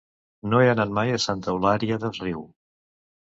[0.53, 2.41] No he anat mai a Santa Eulària des Riu.